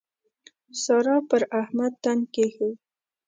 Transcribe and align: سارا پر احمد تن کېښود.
سارا 0.83 1.17
پر 1.29 1.41
احمد 1.61 1.93
تن 2.03 2.19
کېښود. 2.33 2.77